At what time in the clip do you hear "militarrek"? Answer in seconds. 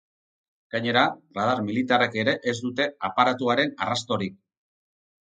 1.67-2.17